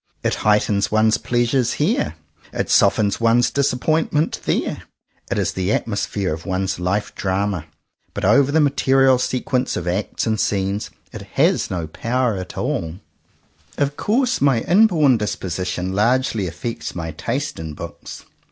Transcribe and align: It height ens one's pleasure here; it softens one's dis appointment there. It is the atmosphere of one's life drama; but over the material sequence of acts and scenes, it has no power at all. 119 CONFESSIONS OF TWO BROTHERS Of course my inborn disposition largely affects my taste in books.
It 0.23 0.33
height 0.41 0.67
ens 0.67 0.91
one's 0.91 1.19
pleasure 1.19 1.61
here; 1.61 2.15
it 2.51 2.71
softens 2.71 3.21
one's 3.21 3.51
dis 3.51 3.71
appointment 3.71 4.39
there. 4.45 4.81
It 5.29 5.37
is 5.37 5.51
the 5.51 5.71
atmosphere 5.71 6.33
of 6.33 6.43
one's 6.43 6.79
life 6.79 7.13
drama; 7.13 7.67
but 8.15 8.25
over 8.25 8.51
the 8.51 8.59
material 8.61 9.19
sequence 9.19 9.77
of 9.77 9.87
acts 9.87 10.25
and 10.25 10.39
scenes, 10.39 10.89
it 11.13 11.21
has 11.33 11.69
no 11.69 11.85
power 11.85 12.35
at 12.37 12.57
all. 12.57 12.97
119 13.77 13.77
CONFESSIONS 13.77 13.77
OF 13.77 13.77
TWO 13.77 13.77
BROTHERS 13.77 13.87
Of 13.87 13.97
course 13.97 14.41
my 14.41 14.61
inborn 14.61 15.17
disposition 15.17 15.93
largely 15.93 16.47
affects 16.47 16.95
my 16.95 17.11
taste 17.11 17.59
in 17.59 17.75
books. 17.75 18.25